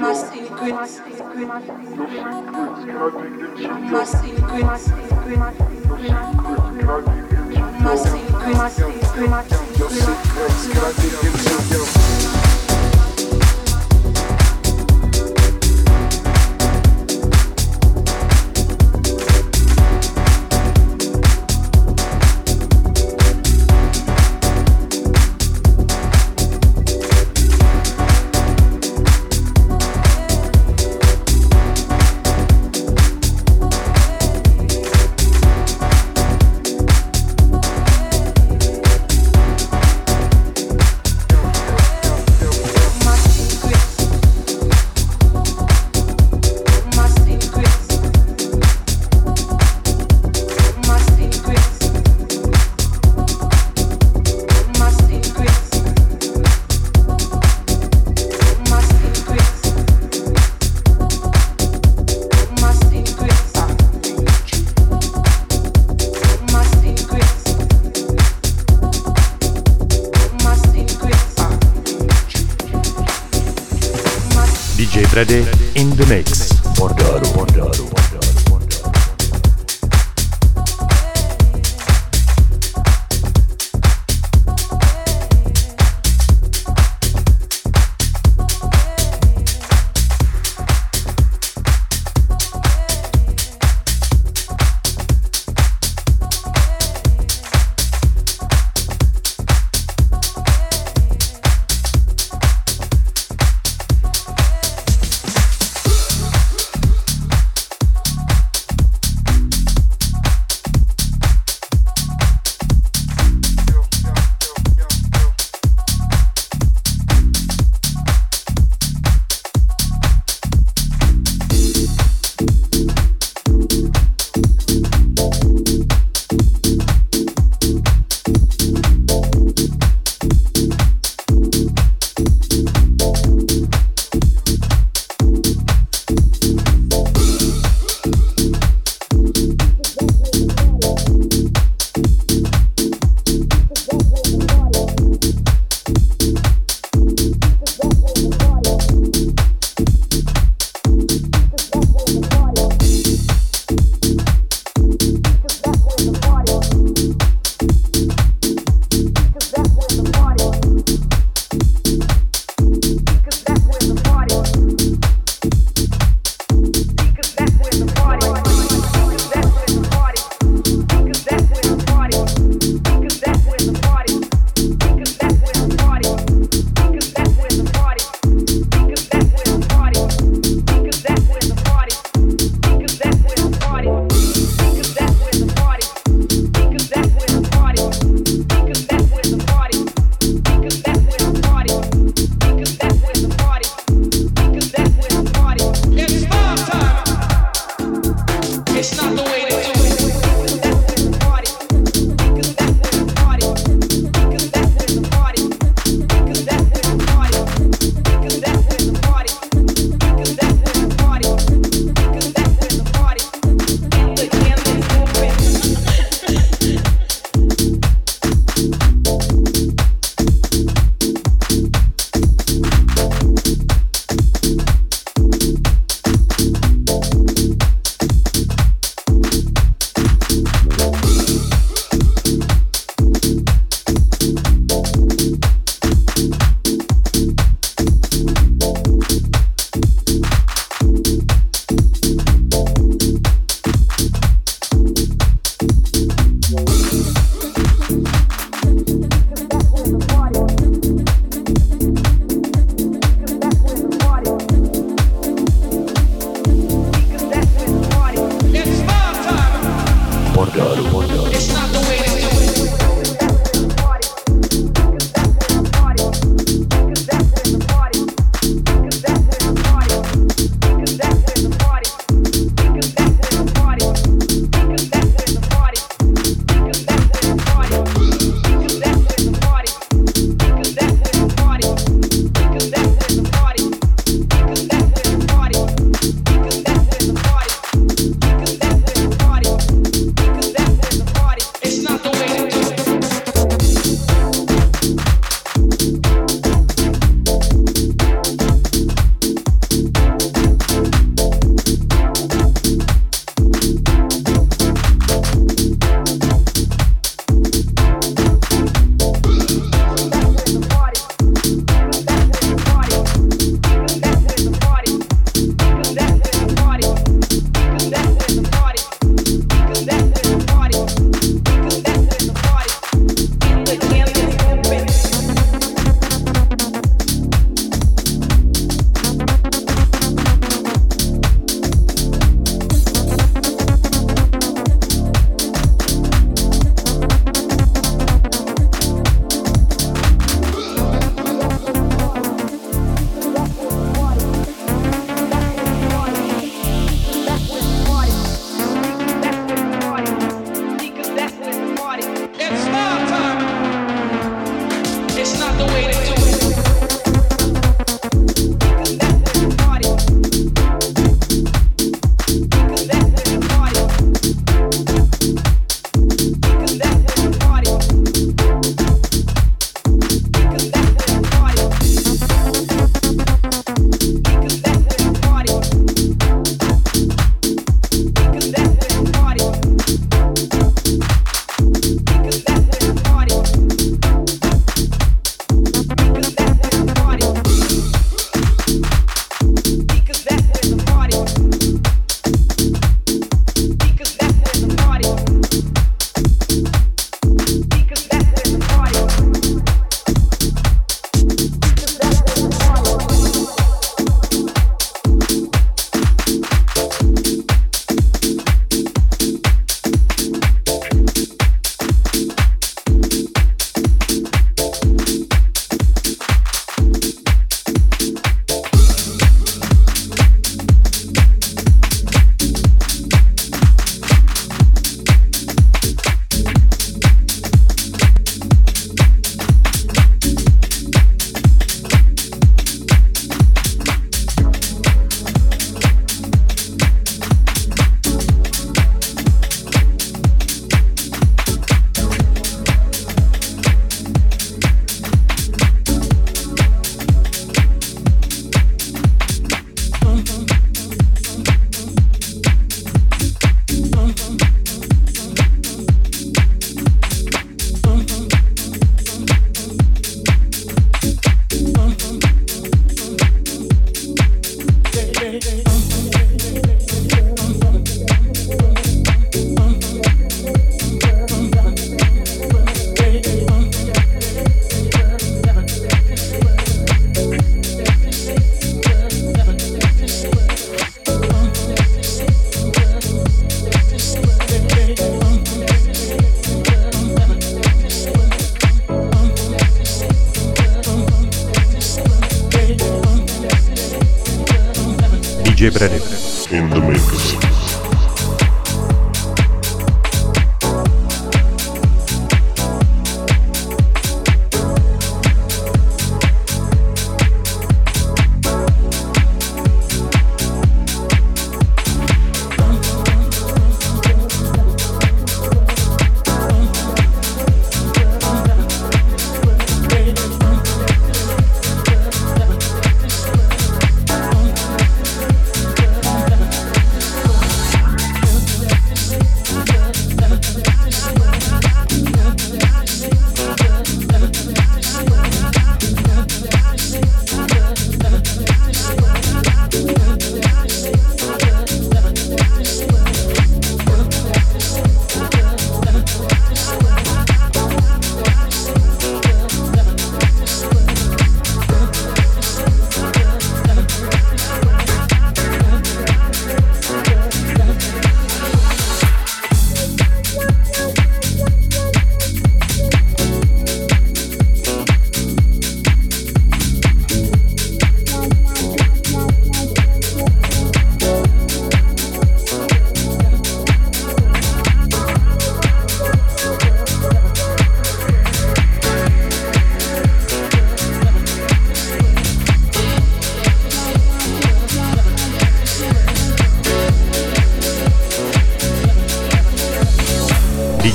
[0.00, 0.72] My secrets.
[0.72, 0.86] My
[4.06, 4.82] secrets.
[7.84, 9.42] My
[9.94, 12.01] secrets, can I dig into your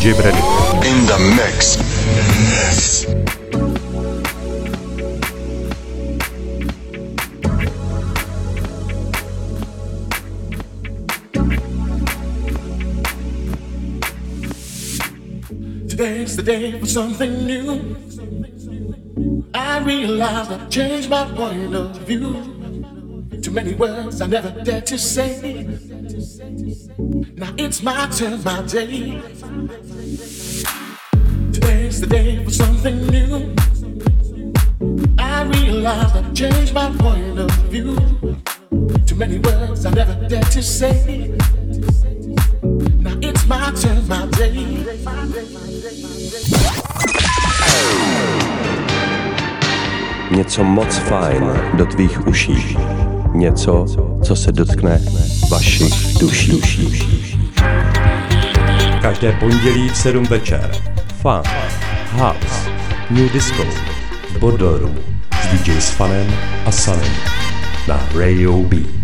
[0.07, 0.31] DJ
[0.87, 1.75] In the mix.
[15.89, 17.97] Today's the day for something new.
[19.53, 22.31] I realize I've changed my point of view.
[23.41, 25.65] Too many words I never dared to say.
[27.35, 29.21] Now it's my turn, my day.
[31.97, 33.55] Today's the day for something new.
[35.17, 37.95] I realize I've changed my point of view.
[39.07, 41.33] Too many words I never dared to say.
[42.99, 44.85] Now it's my turn, my day.
[50.31, 51.43] Něco moc fajn
[51.73, 52.77] do tvých uší.
[53.33, 53.85] Něco,
[54.23, 55.01] co se dotkne
[55.51, 56.61] vašich duší.
[59.01, 60.71] Každé pondělí v 7 večer.
[61.21, 61.41] Fun,
[62.17, 62.67] House,
[63.09, 63.63] New Disco,
[64.39, 64.91] Bodoru
[65.29, 66.25] s DJ Sfanem
[66.65, 67.11] a Sanem
[67.85, 68.96] na Radio B.